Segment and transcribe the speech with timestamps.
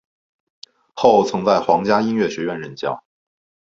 [0.95, 3.03] 后曾在皇家音乐学院任教。